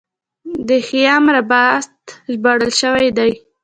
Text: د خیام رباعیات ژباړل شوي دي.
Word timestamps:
د 0.67 0.69
خیام 0.87 1.23
رباعیات 1.37 1.91
ژباړل 2.33 2.71
شوي 2.81 3.09
دي. 3.17 3.31